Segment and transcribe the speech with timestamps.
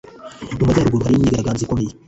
[0.57, 1.91] mu majyaruguru hariyo imyigaragambyo ikomeye